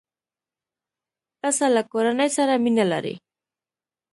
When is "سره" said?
2.37-2.53